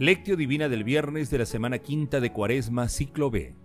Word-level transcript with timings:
Lectio 0.00 0.36
Divina 0.36 0.68
del 0.68 0.84
viernes 0.84 1.28
de 1.28 1.38
la 1.38 1.44
semana 1.44 1.80
quinta 1.80 2.20
de 2.20 2.32
Cuaresma, 2.32 2.88
ciclo 2.88 3.32
B. 3.32 3.56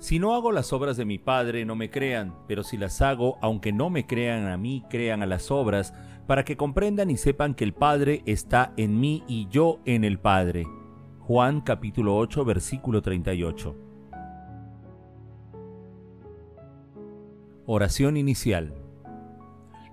Si 0.00 0.18
no 0.18 0.34
hago 0.34 0.50
las 0.50 0.72
obras 0.72 0.96
de 0.96 1.04
mi 1.04 1.20
Padre, 1.20 1.64
no 1.64 1.76
me 1.76 1.88
crean, 1.88 2.34
pero 2.48 2.64
si 2.64 2.76
las 2.76 3.00
hago, 3.00 3.38
aunque 3.42 3.72
no 3.72 3.90
me 3.90 4.08
crean 4.08 4.48
a 4.48 4.56
mí, 4.56 4.82
crean 4.90 5.22
a 5.22 5.26
las 5.26 5.52
obras, 5.52 5.94
para 6.26 6.44
que 6.44 6.56
comprendan 6.56 7.12
y 7.12 7.16
sepan 7.16 7.54
que 7.54 7.62
el 7.62 7.74
Padre 7.74 8.24
está 8.26 8.72
en 8.76 8.98
mí 8.98 9.22
y 9.28 9.46
yo 9.50 9.78
en 9.84 10.02
el 10.02 10.18
Padre. 10.18 10.66
Juan 11.20 11.60
capítulo 11.60 12.16
8, 12.16 12.44
versículo 12.44 13.02
38. 13.02 13.76
Oración 17.66 18.16
inicial. 18.16 18.74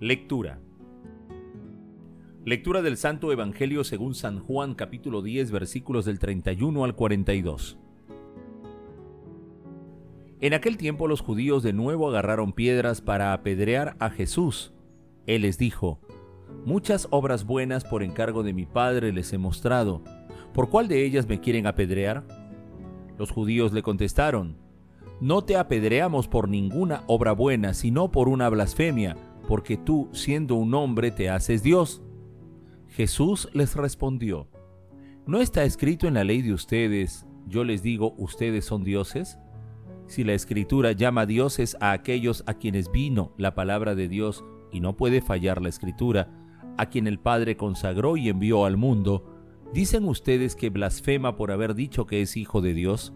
Lectura. 0.00 0.60
Lectura 2.44 2.82
del 2.82 2.96
Santo 2.96 3.32
Evangelio 3.32 3.82
según 3.82 4.14
San 4.14 4.38
Juan 4.38 4.76
capítulo 4.76 5.22
10 5.22 5.50
versículos 5.50 6.04
del 6.04 6.20
31 6.20 6.84
al 6.84 6.94
42. 6.94 7.80
En 10.38 10.54
aquel 10.54 10.76
tiempo 10.76 11.08
los 11.08 11.20
judíos 11.20 11.64
de 11.64 11.72
nuevo 11.72 12.08
agarraron 12.08 12.52
piedras 12.52 13.00
para 13.00 13.32
apedrear 13.32 13.96
a 13.98 14.10
Jesús. 14.10 14.72
Él 15.26 15.42
les 15.42 15.58
dijo, 15.58 15.98
Muchas 16.64 17.08
obras 17.10 17.44
buenas 17.44 17.82
por 17.82 18.04
encargo 18.04 18.44
de 18.44 18.52
mi 18.52 18.66
Padre 18.66 19.12
les 19.12 19.32
he 19.32 19.38
mostrado. 19.38 20.04
¿Por 20.54 20.70
cuál 20.70 20.86
de 20.86 21.04
ellas 21.04 21.26
me 21.26 21.40
quieren 21.40 21.66
apedrear? 21.66 22.22
Los 23.18 23.32
judíos 23.32 23.72
le 23.72 23.82
contestaron, 23.82 24.58
No 25.20 25.42
te 25.42 25.56
apedreamos 25.56 26.28
por 26.28 26.48
ninguna 26.48 27.02
obra 27.08 27.32
buena, 27.32 27.74
sino 27.74 28.12
por 28.12 28.28
una 28.28 28.48
blasfemia 28.48 29.16
porque 29.48 29.78
tú, 29.78 30.10
siendo 30.12 30.56
un 30.56 30.74
hombre, 30.74 31.10
te 31.10 31.30
haces 31.30 31.62
Dios. 31.62 32.02
Jesús 32.88 33.48
les 33.54 33.74
respondió, 33.76 34.46
¿no 35.26 35.40
está 35.40 35.64
escrito 35.64 36.06
en 36.06 36.14
la 36.14 36.22
ley 36.22 36.42
de 36.42 36.52
ustedes, 36.52 37.26
yo 37.46 37.64
les 37.64 37.82
digo, 37.82 38.14
ustedes 38.18 38.66
son 38.66 38.84
dioses? 38.84 39.38
Si 40.06 40.22
la 40.22 40.34
escritura 40.34 40.92
llama 40.92 41.24
dioses 41.24 41.78
a 41.80 41.92
aquellos 41.92 42.44
a 42.46 42.54
quienes 42.54 42.92
vino 42.92 43.32
la 43.38 43.54
palabra 43.54 43.94
de 43.94 44.08
Dios, 44.08 44.44
y 44.70 44.80
no 44.80 44.98
puede 44.98 45.22
fallar 45.22 45.62
la 45.62 45.70
escritura, 45.70 46.30
a 46.76 46.90
quien 46.90 47.06
el 47.06 47.18
Padre 47.18 47.56
consagró 47.56 48.18
y 48.18 48.28
envió 48.28 48.66
al 48.66 48.76
mundo, 48.76 49.34
¿dicen 49.72 50.04
ustedes 50.04 50.56
que 50.56 50.68
blasfema 50.68 51.36
por 51.36 51.52
haber 51.52 51.74
dicho 51.74 52.04
que 52.04 52.20
es 52.20 52.36
hijo 52.36 52.60
de 52.60 52.74
Dios? 52.74 53.14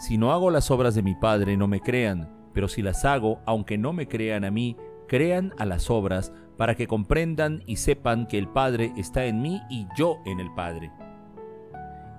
Si 0.00 0.18
no 0.18 0.32
hago 0.32 0.50
las 0.50 0.72
obras 0.72 0.96
de 0.96 1.02
mi 1.02 1.14
Padre, 1.14 1.56
no 1.56 1.68
me 1.68 1.80
crean, 1.80 2.28
pero 2.52 2.66
si 2.66 2.82
las 2.82 3.04
hago, 3.04 3.40
aunque 3.46 3.78
no 3.78 3.92
me 3.92 4.08
crean 4.08 4.44
a 4.44 4.50
mí, 4.50 4.76
crean 5.08 5.54
a 5.58 5.64
las 5.64 5.90
obras 5.90 6.32
para 6.56 6.76
que 6.76 6.86
comprendan 6.86 7.62
y 7.66 7.76
sepan 7.76 8.26
que 8.28 8.38
el 8.38 8.46
Padre 8.46 8.92
está 8.96 9.24
en 9.24 9.42
mí 9.42 9.60
y 9.70 9.86
yo 9.96 10.18
en 10.26 10.38
el 10.38 10.52
Padre. 10.54 10.92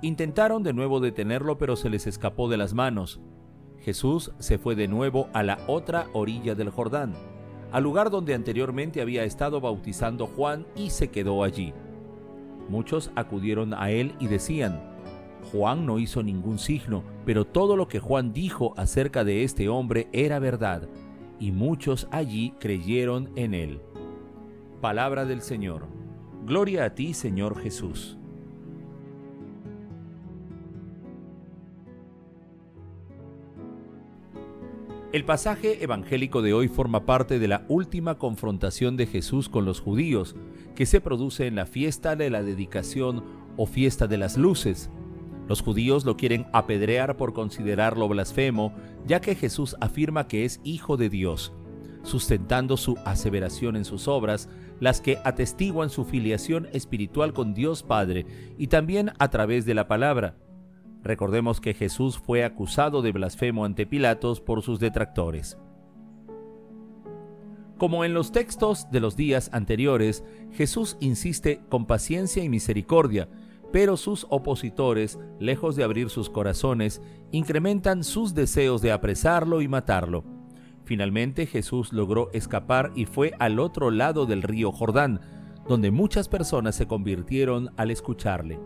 Intentaron 0.01 0.63
de 0.63 0.73
nuevo 0.73 0.99
detenerlo, 0.99 1.57
pero 1.57 1.75
se 1.75 1.89
les 1.89 2.07
escapó 2.07 2.49
de 2.49 2.57
las 2.57 2.73
manos. 2.73 3.21
Jesús 3.79 4.31
se 4.39 4.57
fue 4.57 4.75
de 4.75 4.87
nuevo 4.87 5.29
a 5.33 5.43
la 5.43 5.59
otra 5.67 6.07
orilla 6.13 6.55
del 6.55 6.69
Jordán, 6.69 7.13
al 7.71 7.83
lugar 7.83 8.09
donde 8.09 8.33
anteriormente 8.33 9.01
había 9.01 9.23
estado 9.23 9.61
bautizando 9.61 10.25
Juan 10.25 10.65
y 10.75 10.89
se 10.89 11.09
quedó 11.09 11.43
allí. 11.43 11.73
Muchos 12.69 13.11
acudieron 13.15 13.73
a 13.73 13.91
él 13.91 14.15
y 14.19 14.27
decían, 14.27 14.81
Juan 15.51 15.85
no 15.85 15.99
hizo 15.99 16.23
ningún 16.23 16.59
signo, 16.59 17.03
pero 17.25 17.45
todo 17.45 17.75
lo 17.75 17.87
que 17.87 17.99
Juan 17.99 18.31
dijo 18.31 18.73
acerca 18.77 19.23
de 19.23 19.43
este 19.43 19.69
hombre 19.69 20.07
era 20.11 20.39
verdad 20.39 20.87
y 21.39 21.51
muchos 21.51 22.07
allí 22.11 22.53
creyeron 22.59 23.31
en 23.35 23.53
él. 23.53 23.81
Palabra 24.81 25.25
del 25.25 25.41
Señor. 25.41 25.87
Gloria 26.45 26.85
a 26.85 26.95
ti, 26.95 27.13
Señor 27.13 27.59
Jesús. 27.61 28.17
El 35.11 35.25
pasaje 35.25 35.83
evangélico 35.83 36.43
de 36.43 36.53
hoy 36.53 36.67
forma 36.67 37.07
parte 37.07 37.39
de 37.39 37.47
la 37.47 37.65
última 37.67 38.19
confrontación 38.19 38.95
de 38.95 39.07
Jesús 39.07 39.49
con 39.49 39.65
los 39.65 39.81
judíos, 39.81 40.35
que 40.75 40.85
se 40.85 41.01
produce 41.01 41.47
en 41.47 41.55
la 41.55 41.65
fiesta 41.65 42.15
de 42.15 42.29
la 42.29 42.43
dedicación 42.43 43.23
o 43.57 43.65
fiesta 43.65 44.05
de 44.05 44.17
las 44.17 44.37
luces, 44.37 44.91
los 45.49 45.63
judíos 45.63 46.05
lo 46.05 46.15
quieren 46.15 46.45
apedrear 46.53 47.17
por 47.17 47.33
considerarlo 47.33 48.07
blasfemo, 48.07 48.71
ya 49.07 49.19
que 49.19 49.33
Jesús 49.33 49.75
afirma 49.81 50.27
que 50.27 50.45
es 50.45 50.61
hijo 50.63 50.95
de 50.95 51.09
Dios, 51.09 51.53
sustentando 52.03 52.77
su 52.77 52.97
aseveración 53.03 53.75
en 53.75 53.83
sus 53.83 54.07
obras, 54.07 54.47
las 54.79 55.01
que 55.01 55.17
atestiguan 55.23 55.89
su 55.89 56.05
filiación 56.05 56.67
espiritual 56.71 57.33
con 57.33 57.55
Dios 57.55 57.81
Padre 57.81 58.27
y 58.59 58.67
también 58.67 59.11
a 59.17 59.29
través 59.29 59.65
de 59.65 59.73
la 59.73 59.87
palabra. 59.87 60.37
Recordemos 61.01 61.59
que 61.59 61.73
Jesús 61.73 62.19
fue 62.19 62.43
acusado 62.43 63.01
de 63.01 63.11
blasfemo 63.11 63.65
ante 63.65 63.87
Pilatos 63.87 64.41
por 64.41 64.61
sus 64.61 64.79
detractores. 64.79 65.57
Como 67.79 68.05
en 68.05 68.13
los 68.13 68.31
textos 68.31 68.91
de 68.91 68.99
los 68.99 69.15
días 69.15 69.49
anteriores, 69.51 70.23
Jesús 70.51 70.95
insiste 70.99 71.61
con 71.69 71.87
paciencia 71.87 72.43
y 72.43 72.49
misericordia, 72.49 73.29
pero 73.71 73.97
sus 73.97 74.25
opositores, 74.29 75.19
lejos 75.39 75.75
de 75.75 75.83
abrir 75.83 76.09
sus 76.09 76.29
corazones, 76.29 77.01
incrementan 77.31 78.03
sus 78.03 78.33
deseos 78.33 78.81
de 78.81 78.91
apresarlo 78.91 79.61
y 79.61 79.67
matarlo. 79.67 80.23
Finalmente 80.85 81.45
Jesús 81.45 81.93
logró 81.93 82.31
escapar 82.33 82.91
y 82.95 83.05
fue 83.05 83.33
al 83.39 83.59
otro 83.59 83.91
lado 83.91 84.25
del 84.25 84.41
río 84.41 84.71
Jordán, 84.71 85.21
donde 85.67 85.91
muchas 85.91 86.27
personas 86.27 86.75
se 86.75 86.87
convirtieron 86.87 87.69
al 87.77 87.91
escucharle. 87.91 88.59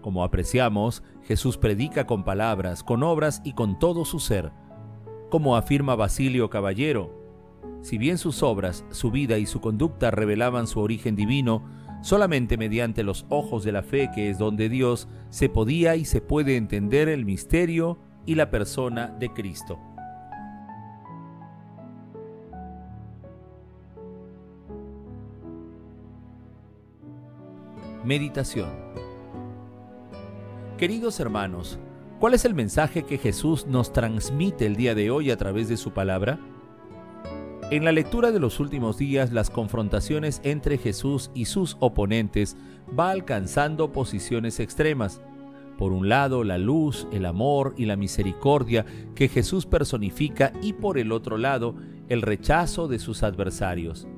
Como 0.00 0.24
apreciamos, 0.24 1.02
Jesús 1.24 1.58
predica 1.58 2.06
con 2.06 2.24
palabras, 2.24 2.82
con 2.82 3.02
obras 3.02 3.42
y 3.44 3.52
con 3.52 3.78
todo 3.78 4.06
su 4.06 4.20
ser. 4.20 4.52
Como 5.28 5.54
afirma 5.54 5.96
Basilio 5.96 6.48
Caballero, 6.48 7.18
si 7.82 7.98
bien 7.98 8.16
sus 8.16 8.42
obras, 8.42 8.84
su 8.90 9.10
vida 9.10 9.38
y 9.38 9.46
su 9.46 9.60
conducta 9.60 10.10
revelaban 10.10 10.66
su 10.66 10.80
origen 10.80 11.14
divino, 11.14 11.62
Solamente 12.00 12.56
mediante 12.56 13.02
los 13.02 13.26
ojos 13.28 13.64
de 13.64 13.72
la 13.72 13.82
fe, 13.82 14.10
que 14.14 14.30
es 14.30 14.38
donde 14.38 14.68
Dios, 14.68 15.08
se 15.30 15.48
podía 15.48 15.96
y 15.96 16.04
se 16.04 16.20
puede 16.20 16.56
entender 16.56 17.08
el 17.08 17.24
misterio 17.24 17.98
y 18.24 18.34
la 18.34 18.50
persona 18.50 19.08
de 19.18 19.32
Cristo. 19.32 19.78
Meditación 28.04 28.70
Queridos 30.78 31.18
hermanos, 31.18 31.76
¿cuál 32.20 32.34
es 32.34 32.44
el 32.44 32.54
mensaje 32.54 33.02
que 33.02 33.18
Jesús 33.18 33.66
nos 33.66 33.92
transmite 33.92 34.64
el 34.64 34.76
día 34.76 34.94
de 34.94 35.10
hoy 35.10 35.32
a 35.32 35.36
través 35.36 35.68
de 35.68 35.76
su 35.76 35.90
palabra? 35.90 36.38
En 37.70 37.84
la 37.84 37.92
lectura 37.92 38.32
de 38.32 38.40
los 38.40 38.60
últimos 38.60 38.96
días, 38.96 39.30
las 39.30 39.50
confrontaciones 39.50 40.40
entre 40.42 40.78
Jesús 40.78 41.30
y 41.34 41.44
sus 41.44 41.76
oponentes 41.80 42.56
va 42.98 43.10
alcanzando 43.10 43.92
posiciones 43.92 44.58
extremas. 44.58 45.20
Por 45.76 45.92
un 45.92 46.08
lado, 46.08 46.44
la 46.44 46.56
luz, 46.56 47.06
el 47.12 47.26
amor 47.26 47.74
y 47.76 47.84
la 47.84 47.96
misericordia 47.96 48.86
que 49.14 49.28
Jesús 49.28 49.66
personifica 49.66 50.50
y 50.62 50.72
por 50.72 50.96
el 50.96 51.12
otro 51.12 51.36
lado, 51.36 51.74
el 52.08 52.22
rechazo 52.22 52.88
de 52.88 52.98
sus 52.98 53.22
adversarios. 53.22 54.08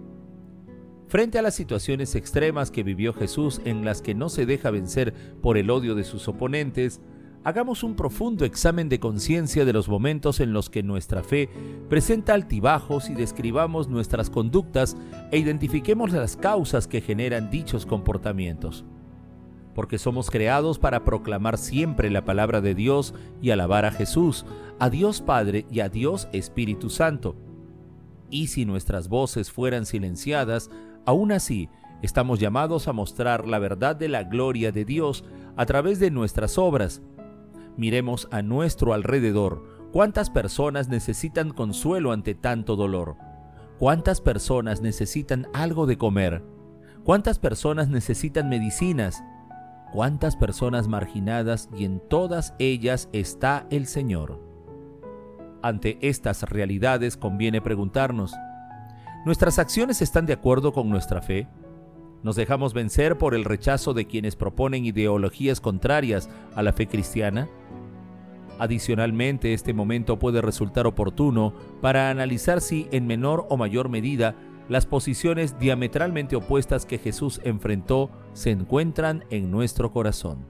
Frente 1.08 1.41
a 1.41 1.43
las 1.43 1.56
situaciones 1.56 2.14
extremas 2.14 2.70
que 2.70 2.85
vivió 2.85 3.12
Jesús 3.12 3.61
en 3.64 3.85
las 3.85 4.00
que 4.00 4.14
no 4.14 4.29
se 4.29 4.47
deja 4.47 4.70
vencer 4.70 5.12
por 5.43 5.58
el 5.58 5.70
odio 5.70 5.97
de 5.97 6.05
sus 6.05 6.29
oponentes, 6.29 7.00
hagamos 7.44 7.82
un 7.82 7.94
profundo 7.94 8.44
examen 8.44 8.88
de 8.88 9.00
conciencia 9.00 9.64
de 9.64 9.72
los 9.72 9.88
momentos 9.88 10.40
en 10.40 10.52
los 10.52 10.69
que 10.69 10.82
nuestra 10.82 11.22
fe 11.22 11.48
presenta 11.88 12.34
altibajos 12.34 13.08
y 13.08 13.14
describamos 13.14 13.88
nuestras 13.88 14.31
conductas 14.31 14.96
e 15.31 15.38
identifiquemos 15.38 16.12
las 16.12 16.37
causas 16.37 16.87
que 16.87 17.00
generan 17.00 17.50
dichos 17.50 17.87
comportamientos. 17.87 18.84
Porque 19.75 19.98
somos 19.98 20.31
creados 20.31 20.78
para 20.78 21.04
proclamar 21.04 21.56
siempre 21.56 22.10
la 22.10 22.25
palabra 22.25 22.60
de 22.60 22.75
Dios 22.75 23.14
y 23.40 23.50
alabar 23.50 23.84
a 23.84 23.92
Jesús, 23.92 24.44
a 24.78 24.90
Dios 24.90 25.22
Padre 25.22 25.64
y 25.70 25.81
a 25.81 25.88
Dios 25.88 26.28
Espíritu 26.32 26.90
Santo. 26.90 27.37
Y 28.31 28.48
si 28.48 28.64
nuestras 28.64 29.08
voces 29.08 29.50
fueran 29.50 29.87
silenciadas, 29.87 30.70
aún 31.06 31.32
así 31.32 31.69
Estamos 32.02 32.40
llamados 32.40 32.88
a 32.88 32.94
mostrar 32.94 33.46
la 33.46 33.58
verdad 33.58 33.94
de 33.94 34.08
la 34.08 34.25
gloria 34.25 34.72
de 34.72 34.84
Dios 34.84 35.25
a 35.56 35.66
través 35.66 36.00
de 36.00 36.10
nuestras 36.10 36.56
obras. 36.56 37.02
Miremos 37.80 38.28
a 38.30 38.42
nuestro 38.42 38.92
alrededor 38.92 39.64
cuántas 39.90 40.28
personas 40.28 40.90
necesitan 40.90 41.48
consuelo 41.48 42.12
ante 42.12 42.34
tanto 42.34 42.76
dolor. 42.76 43.16
¿Cuántas 43.78 44.20
personas 44.20 44.82
necesitan 44.82 45.46
algo 45.54 45.86
de 45.86 45.96
comer? 45.96 46.44
¿Cuántas 47.04 47.38
personas 47.38 47.88
necesitan 47.88 48.50
medicinas? 48.50 49.24
¿Cuántas 49.94 50.36
personas 50.36 50.88
marginadas 50.88 51.70
y 51.74 51.86
en 51.86 52.06
todas 52.06 52.52
ellas 52.58 53.08
está 53.14 53.66
el 53.70 53.86
Señor? 53.86 54.38
Ante 55.62 55.96
estas 56.02 56.42
realidades 56.42 57.16
conviene 57.16 57.62
preguntarnos, 57.62 58.34
¿nuestras 59.24 59.58
acciones 59.58 60.02
están 60.02 60.26
de 60.26 60.34
acuerdo 60.34 60.74
con 60.74 60.90
nuestra 60.90 61.22
fe? 61.22 61.48
¿Nos 62.22 62.37
dejamos 62.37 62.75
vencer 62.75 63.17
por 63.17 63.34
el 63.34 63.44
rechazo 63.44 63.94
de 63.94 64.06
quienes 64.06 64.37
proponen 64.37 64.84
ideologías 64.84 65.61
contrarias 65.61 66.28
a 66.55 66.62
la 66.62 66.72
fe 66.72 66.87
cristiana? 66.87 67.49
Adicionalmente, 68.58 69.55
este 69.55 69.72
momento 69.72 70.19
puede 70.19 70.43
resultar 70.43 70.87
oportuno 70.87 71.55
para 71.81 72.11
analizar 72.11 72.61
si, 72.61 72.88
en 72.93 73.06
menor 73.06 73.46
o 73.49 73.56
mayor 73.56 73.88
medida, 73.88 74.37
las 74.69 74.84
posiciones 74.84 75.58
diametralmente 75.58 76.37
opuestas 76.37 76.84
que 76.84 76.99
Jesús 76.99 77.40
enfrentó 77.43 78.11
se 78.34 78.50
encuentran 78.50 79.25
en 79.31 79.50
nuestro 79.50 79.90
corazón. 79.90 80.46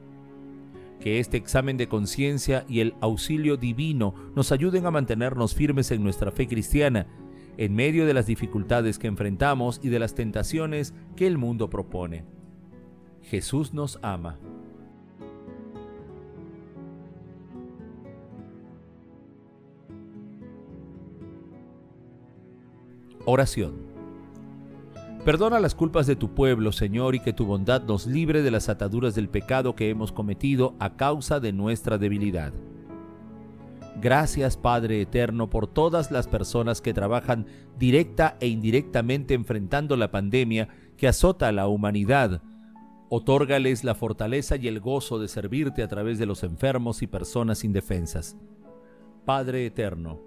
Que 0.99 1.21
este 1.21 1.37
examen 1.37 1.77
de 1.77 1.89
conciencia 1.89 2.65
y 2.69 2.81
el 2.81 2.95
auxilio 3.01 3.57
divino 3.57 4.15
nos 4.35 4.51
ayuden 4.51 4.87
a 4.87 4.91
mantenernos 4.91 5.55
firmes 5.55 5.93
en 5.93 6.03
nuestra 6.03 6.33
fe 6.33 6.49
cristiana 6.49 7.07
en 7.61 7.75
medio 7.75 8.07
de 8.07 8.15
las 8.15 8.25
dificultades 8.25 8.99
que 8.99 9.07
enfrentamos 9.07 9.81
y 9.83 9.91
de 9.91 9.99
las 9.99 10.15
tentaciones 10.15 10.95
que 11.15 11.27
el 11.27 11.37
mundo 11.37 11.69
propone. 11.69 12.25
Jesús 13.21 13.75
nos 13.75 13.99
ama. 14.01 14.39
Oración. 23.27 23.75
Perdona 25.27 25.61
las 25.61 25.75
culpas 25.75 26.07
de 26.07 26.17
tu 26.17 26.35
pueblo, 26.35 26.73
Señor, 26.73 27.15
y 27.15 27.21
que 27.21 27.35
tu 27.35 27.45
bondad 27.45 27.83
nos 27.83 28.07
libre 28.07 28.41
de 28.41 28.51
las 28.51 28.71
ataduras 28.71 29.15
del 29.15 29.29
pecado 29.29 29.75
que 29.75 29.91
hemos 29.91 30.13
cometido 30.13 30.77
a 30.79 30.97
causa 30.97 31.41
de 31.41 31.53
nuestra 31.53 31.99
debilidad. 31.99 32.55
Gracias 34.01 34.57
Padre 34.57 35.03
Eterno 35.03 35.51
por 35.51 35.67
todas 35.67 36.11
las 36.11 36.27
personas 36.27 36.81
que 36.81 36.95
trabajan 36.95 37.45
directa 37.79 38.39
e 38.41 38.49
indirectamente 38.49 39.35
enfrentando 39.35 39.95
la 39.95 40.11
pandemia 40.11 40.69
que 40.97 41.07
azota 41.07 41.49
a 41.49 41.53
la 41.53 41.69
humanidad. 41.69 42.43
Otórgales 43.11 43.85
la 43.85 43.95
fortaleza 43.95 44.57
y 44.57 44.69
el 44.69 44.81
gozo 44.81 45.19
de 45.19 45.29
servirte 45.29 45.83
a 45.83 45.89
través 45.89 46.19
de 46.19 46.25
los 46.25 46.45
enfermos 46.45 47.03
y 47.03 47.09
personas 47.09 47.63
indefensas. 47.63 48.39
Padre 49.27 49.67
Eterno, 49.67 50.19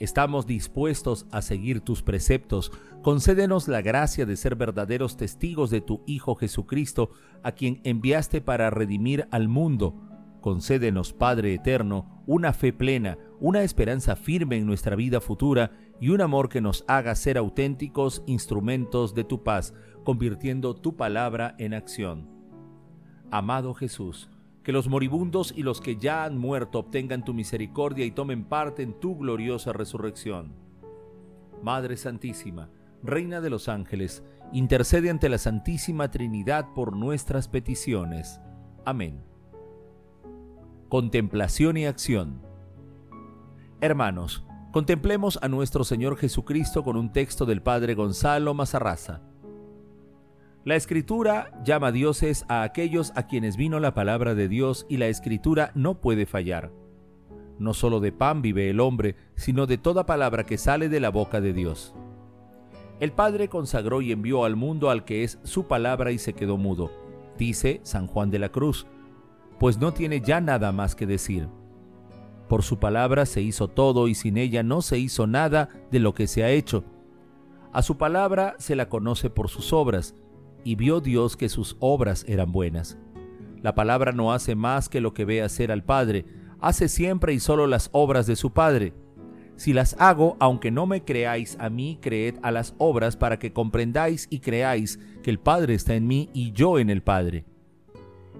estamos 0.00 0.48
dispuestos 0.48 1.26
a 1.30 1.42
seguir 1.42 1.80
tus 1.80 2.02
preceptos. 2.02 2.72
Concédenos 3.02 3.68
la 3.68 3.82
gracia 3.82 4.26
de 4.26 4.36
ser 4.36 4.56
verdaderos 4.56 5.16
testigos 5.16 5.70
de 5.70 5.80
tu 5.80 6.02
Hijo 6.06 6.34
Jesucristo, 6.34 7.10
a 7.44 7.52
quien 7.52 7.80
enviaste 7.84 8.40
para 8.40 8.70
redimir 8.70 9.28
al 9.30 9.46
mundo 9.46 10.11
Concédenos, 10.42 11.12
Padre 11.12 11.54
Eterno, 11.54 12.24
una 12.26 12.52
fe 12.52 12.72
plena, 12.72 13.16
una 13.38 13.62
esperanza 13.62 14.16
firme 14.16 14.56
en 14.56 14.66
nuestra 14.66 14.96
vida 14.96 15.20
futura 15.20 15.70
y 16.00 16.08
un 16.08 16.20
amor 16.20 16.48
que 16.48 16.60
nos 16.60 16.84
haga 16.88 17.14
ser 17.14 17.38
auténticos 17.38 18.24
instrumentos 18.26 19.14
de 19.14 19.22
tu 19.22 19.44
paz, 19.44 19.72
convirtiendo 20.02 20.74
tu 20.74 20.96
palabra 20.96 21.54
en 21.58 21.74
acción. 21.74 22.28
Amado 23.30 23.72
Jesús, 23.72 24.30
que 24.64 24.72
los 24.72 24.88
moribundos 24.88 25.54
y 25.56 25.62
los 25.62 25.80
que 25.80 25.96
ya 25.96 26.24
han 26.24 26.38
muerto 26.38 26.80
obtengan 26.80 27.24
tu 27.24 27.34
misericordia 27.34 28.04
y 28.04 28.10
tomen 28.10 28.44
parte 28.44 28.82
en 28.82 28.98
tu 28.98 29.16
gloriosa 29.16 29.72
resurrección. 29.72 30.56
Madre 31.62 31.96
Santísima, 31.96 32.68
Reina 33.04 33.40
de 33.40 33.50
los 33.50 33.68
ángeles, 33.68 34.24
intercede 34.52 35.08
ante 35.08 35.28
la 35.28 35.38
Santísima 35.38 36.10
Trinidad 36.10 36.66
por 36.74 36.96
nuestras 36.96 37.46
peticiones. 37.46 38.40
Amén 38.84 39.31
contemplación 40.92 41.78
y 41.78 41.86
acción. 41.86 42.42
Hermanos, 43.80 44.44
contemplemos 44.72 45.38
a 45.40 45.48
nuestro 45.48 45.84
Señor 45.84 46.18
Jesucristo 46.18 46.84
con 46.84 46.98
un 46.98 47.10
texto 47.10 47.46
del 47.46 47.62
Padre 47.62 47.94
Gonzalo 47.94 48.52
Mazarraza. 48.52 49.22
La 50.66 50.76
Escritura 50.76 51.50
llama 51.64 51.86
a 51.86 51.92
dioses 51.92 52.44
a 52.48 52.62
aquellos 52.62 53.14
a 53.16 53.26
quienes 53.26 53.56
vino 53.56 53.80
la 53.80 53.94
palabra 53.94 54.34
de 54.34 54.48
Dios 54.48 54.84
y 54.86 54.98
la 54.98 55.06
Escritura 55.06 55.72
no 55.74 56.02
puede 56.02 56.26
fallar. 56.26 56.72
No 57.58 57.72
solo 57.72 57.98
de 57.98 58.12
pan 58.12 58.42
vive 58.42 58.68
el 58.68 58.78
hombre, 58.78 59.16
sino 59.34 59.66
de 59.66 59.78
toda 59.78 60.04
palabra 60.04 60.44
que 60.44 60.58
sale 60.58 60.90
de 60.90 61.00
la 61.00 61.08
boca 61.08 61.40
de 61.40 61.54
Dios. 61.54 61.94
El 63.00 63.12
Padre 63.12 63.48
consagró 63.48 64.02
y 64.02 64.12
envió 64.12 64.44
al 64.44 64.56
mundo 64.56 64.90
al 64.90 65.06
que 65.06 65.24
es 65.24 65.38
su 65.42 65.66
palabra 65.66 66.12
y 66.12 66.18
se 66.18 66.34
quedó 66.34 66.58
mudo, 66.58 66.90
dice 67.38 67.80
San 67.82 68.08
Juan 68.08 68.30
de 68.30 68.40
la 68.40 68.50
Cruz, 68.50 68.86
pues 69.62 69.78
no 69.78 69.94
tiene 69.94 70.20
ya 70.20 70.40
nada 70.40 70.72
más 70.72 70.96
que 70.96 71.06
decir. 71.06 71.46
Por 72.48 72.64
su 72.64 72.80
palabra 72.80 73.26
se 73.26 73.42
hizo 73.42 73.68
todo 73.68 74.08
y 74.08 74.16
sin 74.16 74.36
ella 74.36 74.64
no 74.64 74.82
se 74.82 74.98
hizo 74.98 75.28
nada 75.28 75.68
de 75.92 76.00
lo 76.00 76.14
que 76.14 76.26
se 76.26 76.42
ha 76.42 76.50
hecho. 76.50 76.82
A 77.72 77.82
su 77.82 77.96
palabra 77.96 78.56
se 78.58 78.74
la 78.74 78.88
conoce 78.88 79.30
por 79.30 79.48
sus 79.48 79.72
obras, 79.72 80.16
y 80.64 80.74
vio 80.74 81.00
Dios 81.00 81.36
que 81.36 81.48
sus 81.48 81.76
obras 81.78 82.24
eran 82.26 82.50
buenas. 82.50 82.98
La 83.62 83.76
palabra 83.76 84.10
no 84.10 84.32
hace 84.32 84.56
más 84.56 84.88
que 84.88 85.00
lo 85.00 85.14
que 85.14 85.24
ve 85.24 85.42
hacer 85.42 85.70
al 85.70 85.84
Padre, 85.84 86.24
hace 86.58 86.88
siempre 86.88 87.32
y 87.32 87.38
solo 87.38 87.68
las 87.68 87.88
obras 87.92 88.26
de 88.26 88.34
su 88.34 88.52
Padre. 88.52 88.94
Si 89.54 89.72
las 89.72 89.94
hago, 90.00 90.36
aunque 90.40 90.72
no 90.72 90.86
me 90.86 91.04
creáis 91.04 91.56
a 91.60 91.70
mí, 91.70 92.00
creed 92.02 92.34
a 92.42 92.50
las 92.50 92.74
obras 92.78 93.16
para 93.16 93.38
que 93.38 93.52
comprendáis 93.52 94.26
y 94.28 94.40
creáis 94.40 94.98
que 95.22 95.30
el 95.30 95.38
Padre 95.38 95.74
está 95.74 95.94
en 95.94 96.08
mí 96.08 96.30
y 96.34 96.50
yo 96.50 96.80
en 96.80 96.90
el 96.90 97.04
Padre. 97.04 97.44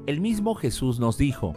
El 0.06 0.20
mismo 0.20 0.54
Jesús 0.54 0.98
nos 0.98 1.16
dijo, 1.16 1.54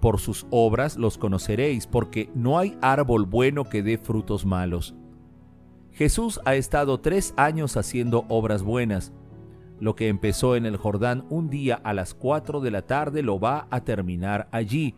por 0.00 0.18
sus 0.18 0.46
obras 0.50 0.96
los 0.96 1.18
conoceréis, 1.18 1.86
porque 1.86 2.30
no 2.34 2.58
hay 2.58 2.76
árbol 2.80 3.26
bueno 3.26 3.64
que 3.64 3.82
dé 3.82 3.98
frutos 3.98 4.46
malos. 4.46 4.94
Jesús 5.92 6.40
ha 6.44 6.54
estado 6.54 7.00
tres 7.00 7.34
años 7.36 7.76
haciendo 7.76 8.24
obras 8.28 8.62
buenas. 8.62 9.12
Lo 9.78 9.94
que 9.94 10.08
empezó 10.08 10.56
en 10.56 10.64
el 10.64 10.76
Jordán 10.76 11.26
un 11.28 11.50
día 11.50 11.74
a 11.84 11.92
las 11.92 12.14
cuatro 12.14 12.60
de 12.60 12.70
la 12.70 12.82
tarde 12.82 13.22
lo 13.22 13.38
va 13.38 13.68
a 13.70 13.82
terminar 13.82 14.48
allí, 14.52 14.94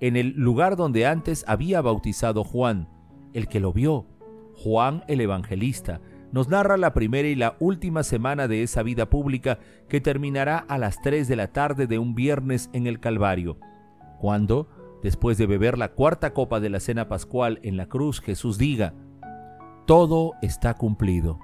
en 0.00 0.16
el 0.16 0.34
lugar 0.36 0.76
donde 0.76 1.06
antes 1.06 1.44
había 1.48 1.80
bautizado 1.80 2.44
Juan, 2.44 2.88
el 3.32 3.48
que 3.48 3.58
lo 3.58 3.72
vio. 3.72 4.06
Juan 4.54 5.02
el 5.08 5.20
Evangelista, 5.20 6.00
nos 6.34 6.48
narra 6.48 6.76
la 6.76 6.94
primera 6.94 7.28
y 7.28 7.36
la 7.36 7.54
última 7.60 8.02
semana 8.02 8.48
de 8.48 8.64
esa 8.64 8.82
vida 8.82 9.08
pública 9.08 9.60
que 9.88 10.00
terminará 10.00 10.58
a 10.58 10.78
las 10.78 11.00
3 11.00 11.28
de 11.28 11.36
la 11.36 11.52
tarde 11.52 11.86
de 11.86 12.00
un 12.00 12.16
viernes 12.16 12.70
en 12.72 12.88
el 12.88 12.98
Calvario, 12.98 13.60
cuando, 14.18 14.68
después 15.00 15.38
de 15.38 15.46
beber 15.46 15.78
la 15.78 15.92
cuarta 15.92 16.32
copa 16.32 16.58
de 16.58 16.70
la 16.70 16.80
cena 16.80 17.06
pascual 17.06 17.60
en 17.62 17.76
la 17.76 17.86
cruz, 17.86 18.20
Jesús 18.20 18.58
diga, 18.58 18.94
todo 19.86 20.32
está 20.42 20.74
cumplido. 20.74 21.38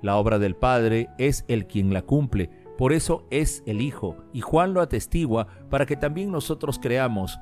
La 0.00 0.16
obra 0.16 0.38
del 0.38 0.56
Padre 0.56 1.10
es 1.18 1.44
el 1.46 1.66
quien 1.66 1.92
la 1.92 2.00
cumple, 2.00 2.48
por 2.78 2.94
eso 2.94 3.26
es 3.30 3.62
el 3.66 3.82
Hijo, 3.82 4.16
y 4.32 4.40
Juan 4.40 4.72
lo 4.72 4.80
atestigua 4.80 5.48
para 5.68 5.84
que 5.84 5.96
también 5.96 6.32
nosotros 6.32 6.78
creamos. 6.78 7.38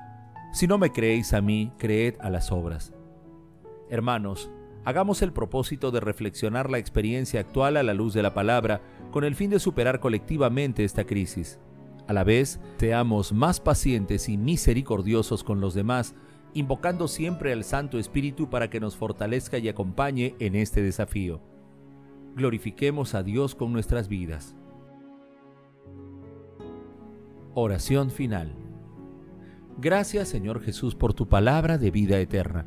Si 0.53 0.67
no 0.67 0.79
me 0.79 0.91
creéis 0.91 1.33
a 1.33 1.43
mí, 1.43 1.71
creed 1.79 2.17
a 2.19 2.29
las 2.29 2.51
obras. 2.51 2.93
Hermanos, 3.89 4.51
hagamos 4.85 5.23
el 5.23 5.33
propósito 5.33 5.91
de 5.91 6.01
reflexionar 6.01 6.71
la 6.71 6.79
experiencia 6.79 7.41
actual 7.41 7.77
a 7.77 7.83
la 7.83 7.95
luz 7.95 8.15
de 8.15 8.23
la 8.23 8.35
palabra 8.35 8.81
con 9.11 9.25
el 9.25 9.35
fin 9.35 9.51
de 9.51 9.59
superar 9.59 10.01
colectivamente 10.01 10.85
esta 10.85 11.05
crisis. 11.05 11.61
A 12.09 12.12
la 12.12 12.25
vez, 12.25 12.61
seamos 12.79 13.33
más 13.33 13.61
pacientes 13.61 14.29
y 14.29 14.37
misericordiosos 14.37 15.45
con 15.45 15.61
los 15.61 15.75
demás, 15.75 16.15
invocando 16.53 17.07
siempre 17.09 17.53
al 17.53 17.65
Santo 17.65 17.99
Espíritu 17.99 18.51
para 18.51 18.69
que 18.69 18.81
nos 18.81 18.97
fortalezca 18.97 19.59
y 19.59 19.69
acompañe 19.69 20.35
en 20.41 20.57
este 20.57 20.83
desafío. 20.83 21.41
Glorifiquemos 22.35 23.15
a 23.15 23.23
Dios 23.23 23.55
con 23.55 23.73
nuestras 23.73 24.09
vidas. 24.09 24.57
Oración 27.55 28.11
final. 28.11 28.55
Gracias 29.79 30.29
Señor 30.29 30.61
Jesús 30.61 30.95
por 30.95 31.15
tu 31.15 31.29
palabra 31.29 31.79
de 31.79 31.91
vida 31.91 32.19
eterna 32.19 32.67